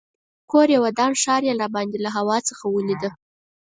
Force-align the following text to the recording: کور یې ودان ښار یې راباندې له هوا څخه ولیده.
کور 0.51 0.67
یې 0.73 0.79
ودان 0.85 1.11
ښار 1.21 1.41
یې 1.47 1.53
راباندې 1.61 1.97
له 2.05 2.09
هوا 2.17 2.37
څخه 2.49 2.65
ولیده. 2.69 3.09